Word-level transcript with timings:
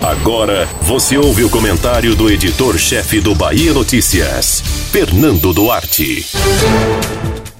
Agora 0.00 0.66
você 0.82 1.18
ouve 1.18 1.44
o 1.44 1.50
comentário 1.50 2.14
do 2.14 2.30
editor-chefe 2.30 3.20
do 3.20 3.34
Bahia 3.34 3.72
Notícias, 3.72 4.60
Fernando 4.90 5.52
Duarte. 5.52 6.26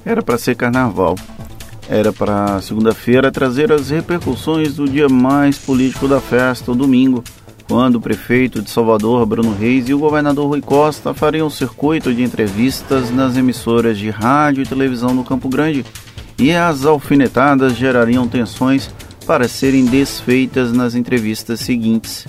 Era 0.03 0.23
para 0.23 0.37
ser 0.37 0.55
carnaval. 0.55 1.15
Era 1.87 2.11
para 2.11 2.61
segunda-feira 2.61 3.31
trazer 3.31 3.71
as 3.71 3.89
repercussões 3.89 4.75
do 4.75 4.87
dia 4.87 5.07
mais 5.07 5.57
político 5.57 6.07
da 6.07 6.19
festa, 6.19 6.71
o 6.71 6.75
domingo, 6.75 7.23
quando 7.67 7.95
o 7.95 8.01
prefeito 8.01 8.61
de 8.61 8.69
Salvador, 8.69 9.25
Bruno 9.25 9.53
Reis, 9.53 9.87
e 9.87 9.93
o 9.93 9.99
governador 9.99 10.47
Rui 10.47 10.61
Costa 10.61 11.13
fariam 11.13 11.47
um 11.47 11.51
circuito 11.51 12.13
de 12.13 12.23
entrevistas 12.23 13.11
nas 13.11 13.37
emissoras 13.37 13.97
de 13.97 14.09
rádio 14.09 14.63
e 14.63 14.67
televisão 14.67 15.13
no 15.13 15.23
Campo 15.23 15.47
Grande, 15.49 15.85
e 16.39 16.51
as 16.51 16.85
alfinetadas 16.85 17.75
gerariam 17.75 18.27
tensões 18.27 18.89
para 19.25 19.47
serem 19.47 19.85
desfeitas 19.85 20.71
nas 20.71 20.95
entrevistas 20.95 21.59
seguintes. 21.59 22.27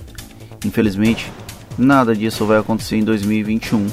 Infelizmente, 0.64 1.30
nada 1.76 2.14
disso 2.14 2.44
vai 2.44 2.58
acontecer 2.58 2.96
em 2.96 3.04
2021. 3.04 3.86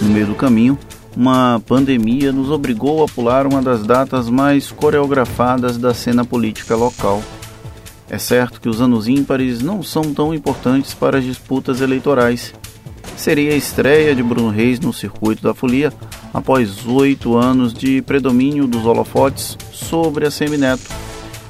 No 0.00 0.08
meio 0.08 0.26
do 0.26 0.34
caminho, 0.34 0.78
uma 1.16 1.62
pandemia 1.66 2.32
nos 2.32 2.50
obrigou 2.50 3.04
a 3.04 3.06
pular 3.06 3.46
uma 3.46 3.60
das 3.60 3.86
datas 3.86 4.28
mais 4.28 4.70
coreografadas 4.70 5.76
da 5.76 5.92
cena 5.92 6.24
política 6.24 6.74
local. 6.74 7.22
É 8.08 8.18
certo 8.18 8.60
que 8.60 8.68
os 8.68 8.80
anos 8.80 9.08
ímpares 9.08 9.62
não 9.62 9.82
são 9.82 10.12
tão 10.12 10.34
importantes 10.34 10.92
para 10.92 11.18
as 11.18 11.24
disputas 11.24 11.80
eleitorais. 11.80 12.52
Seria 13.16 13.52
a 13.52 13.56
estreia 13.56 14.14
de 14.14 14.22
Bruno 14.22 14.50
Reis 14.50 14.80
no 14.80 14.92
circuito 14.92 15.42
da 15.42 15.54
folia 15.54 15.92
após 16.32 16.86
oito 16.86 17.36
anos 17.36 17.72
de 17.72 18.02
predomínio 18.02 18.66
dos 18.66 18.84
holofotes 18.84 19.56
sobre 19.70 20.26
a 20.26 20.30
Semineto. 20.30 20.90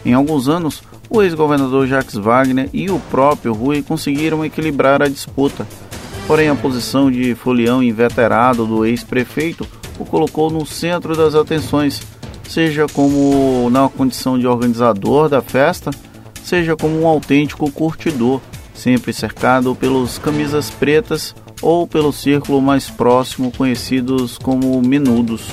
Em 0.04 0.12
alguns 0.12 0.48
anos, 0.48 0.82
o 1.14 1.22
ex-governador 1.22 1.86
Jacques 1.86 2.14
Wagner 2.14 2.70
e 2.72 2.90
o 2.90 2.98
próprio 2.98 3.52
Rui 3.52 3.82
conseguiram 3.82 4.42
equilibrar 4.44 5.02
a 5.02 5.08
disputa. 5.08 5.66
Porém, 6.26 6.48
a 6.48 6.54
posição 6.54 7.10
de 7.10 7.34
folião 7.34 7.82
inveterado 7.82 8.64
do 8.64 8.86
ex-prefeito 8.86 9.66
o 9.98 10.06
colocou 10.06 10.50
no 10.50 10.64
centro 10.64 11.14
das 11.14 11.34
atenções, 11.34 12.00
seja 12.48 12.86
como 12.92 13.68
na 13.70 13.88
condição 13.90 14.38
de 14.38 14.46
organizador 14.46 15.28
da 15.28 15.42
festa, 15.42 15.90
seja 16.42 16.74
como 16.74 17.02
um 17.02 17.06
autêntico 17.06 17.70
curtidor, 17.70 18.40
sempre 18.74 19.12
cercado 19.12 19.74
pelos 19.74 20.18
camisas 20.18 20.70
pretas 20.70 21.34
ou 21.60 21.86
pelo 21.86 22.12
círculo 22.12 22.60
mais 22.62 22.88
próximo 22.88 23.52
conhecidos 23.52 24.38
como 24.38 24.80
menudos. 24.80 25.48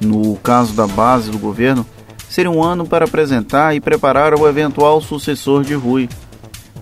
No 0.00 0.36
caso 0.36 0.72
da 0.72 0.86
base 0.86 1.30
do 1.30 1.38
governo, 1.38 1.84
seria 2.28 2.50
um 2.50 2.62
ano 2.62 2.86
para 2.86 3.04
apresentar 3.04 3.74
e 3.74 3.80
preparar 3.80 4.34
o 4.34 4.46
eventual 4.46 5.00
sucessor 5.00 5.64
de 5.64 5.74
Rui. 5.74 6.08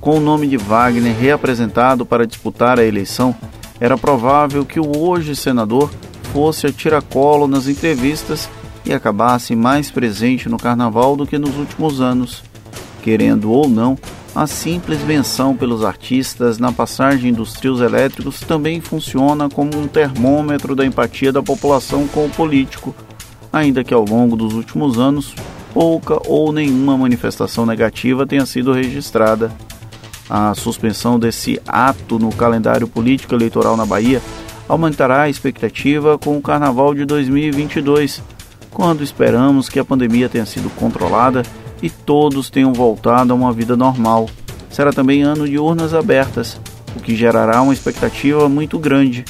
Com 0.00 0.18
o 0.18 0.20
nome 0.20 0.46
de 0.46 0.56
Wagner 0.56 1.16
reapresentado 1.16 2.04
para 2.04 2.26
disputar 2.26 2.78
a 2.78 2.84
eleição, 2.84 3.34
era 3.80 3.96
provável 3.96 4.64
que 4.64 4.80
o 4.80 4.96
hoje 4.98 5.34
senador 5.34 5.90
fosse 6.32 6.66
a 6.66 6.72
tiracolo 6.72 7.46
nas 7.46 7.68
entrevistas 7.68 8.48
e 8.84 8.92
acabasse 8.92 9.56
mais 9.56 9.90
presente 9.90 10.48
no 10.48 10.58
carnaval 10.58 11.16
do 11.16 11.26
que 11.26 11.38
nos 11.38 11.56
últimos 11.56 12.00
anos. 12.00 12.42
Querendo 13.02 13.50
ou 13.50 13.68
não, 13.68 13.98
a 14.34 14.46
simples 14.46 15.02
menção 15.02 15.56
pelos 15.56 15.84
artistas 15.84 16.58
na 16.58 16.70
passagem 16.70 17.32
dos 17.32 17.54
trios 17.54 17.80
elétricos 17.80 18.40
também 18.40 18.80
funciona 18.80 19.48
como 19.48 19.76
um 19.76 19.88
termômetro 19.88 20.74
da 20.74 20.84
empatia 20.84 21.32
da 21.32 21.42
população 21.42 22.06
com 22.06 22.26
o 22.26 22.30
político 22.30 22.94
ainda 23.56 23.82
que 23.82 23.94
ao 23.94 24.04
longo 24.04 24.36
dos 24.36 24.54
últimos 24.54 24.98
anos 24.98 25.34
pouca 25.72 26.18
ou 26.26 26.52
nenhuma 26.52 26.96
manifestação 26.96 27.66
negativa 27.66 28.26
tenha 28.26 28.46
sido 28.46 28.72
registrada. 28.72 29.52
A 30.28 30.54
suspensão 30.54 31.18
desse 31.18 31.60
ato 31.66 32.18
no 32.18 32.32
calendário 32.32 32.88
político 32.88 33.34
eleitoral 33.34 33.76
na 33.76 33.86
Bahia 33.86 34.20
aumentará 34.68 35.22
a 35.22 35.28
expectativa 35.28 36.18
com 36.18 36.36
o 36.36 36.42
Carnaval 36.42 36.94
de 36.94 37.04
2022, 37.04 38.22
quando 38.70 39.04
esperamos 39.04 39.68
que 39.68 39.78
a 39.78 39.84
pandemia 39.84 40.28
tenha 40.28 40.46
sido 40.46 40.68
controlada 40.74 41.42
e 41.82 41.88
todos 41.88 42.50
tenham 42.50 42.72
voltado 42.72 43.32
a 43.32 43.36
uma 43.36 43.52
vida 43.52 43.76
normal. 43.76 44.28
Será 44.70 44.92
também 44.92 45.22
ano 45.22 45.48
de 45.48 45.58
urnas 45.58 45.94
abertas, 45.94 46.60
o 46.96 47.00
que 47.00 47.14
gerará 47.14 47.62
uma 47.62 47.72
expectativa 47.72 48.48
muito 48.48 48.78
grande 48.78 49.24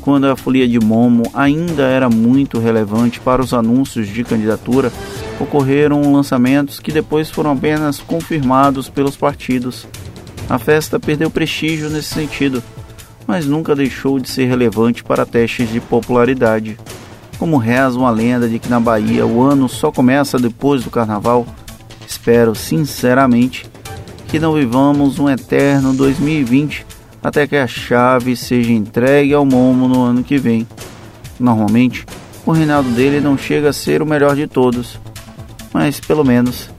quando 0.00 0.26
a 0.26 0.36
folia 0.36 0.66
de 0.66 0.78
Momo 0.78 1.24
ainda 1.34 1.82
era 1.82 2.08
muito 2.08 2.58
relevante 2.58 3.20
para 3.20 3.42
os 3.42 3.52
anúncios 3.52 4.08
de 4.08 4.24
candidatura, 4.24 4.92
ocorreram 5.38 6.12
lançamentos 6.12 6.80
que 6.80 6.92
depois 6.92 7.30
foram 7.30 7.52
apenas 7.52 7.98
confirmados 7.98 8.88
pelos 8.88 9.16
partidos. 9.16 9.86
A 10.48 10.58
festa 10.58 10.98
perdeu 10.98 11.30
prestígio 11.30 11.88
nesse 11.88 12.08
sentido, 12.08 12.62
mas 13.26 13.46
nunca 13.46 13.76
deixou 13.76 14.18
de 14.18 14.28
ser 14.28 14.46
relevante 14.46 15.04
para 15.04 15.26
testes 15.26 15.70
de 15.70 15.80
popularidade. 15.80 16.78
Como 17.38 17.56
reza 17.56 17.98
uma 17.98 18.10
lenda 18.10 18.48
de 18.48 18.58
que 18.58 18.68
na 18.68 18.80
Bahia 18.80 19.26
o 19.26 19.42
ano 19.42 19.68
só 19.68 19.92
começa 19.92 20.38
depois 20.38 20.82
do 20.82 20.90
carnaval, 20.90 21.46
espero 22.06 22.54
sinceramente 22.54 23.66
que 24.28 24.38
não 24.38 24.54
vivamos 24.54 25.18
um 25.18 25.28
eterno 25.28 25.94
2020 25.94 26.89
até 27.22 27.46
que 27.46 27.56
a 27.56 27.66
chave 27.66 28.36
seja 28.36 28.72
entregue 28.72 29.34
ao 29.34 29.44
Momo 29.44 29.88
no 29.88 30.02
ano 30.02 30.22
que 30.22 30.38
vem. 30.38 30.66
Normalmente, 31.38 32.04
o 32.44 32.52
reinado 32.52 32.88
dele 32.90 33.20
não 33.20 33.36
chega 33.36 33.70
a 33.70 33.72
ser 33.72 34.02
o 34.02 34.06
melhor 34.06 34.34
de 34.34 34.46
todos, 34.46 34.98
mas 35.72 36.00
pelo 36.00 36.24
menos 36.24 36.70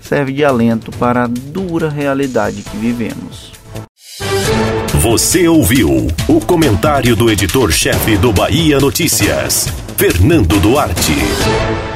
serve 0.00 0.32
de 0.32 0.44
alento 0.44 0.90
para 0.92 1.24
a 1.24 1.26
dura 1.26 1.88
realidade 1.88 2.62
que 2.62 2.76
vivemos. 2.76 3.52
Você 5.00 5.48
ouviu 5.48 6.06
o 6.28 6.40
comentário 6.40 7.16
do 7.16 7.30
editor-chefe 7.30 8.16
do 8.16 8.32
Bahia 8.32 8.78
Notícias, 8.78 9.66
Fernando 9.96 10.60
Duarte. 10.60 11.91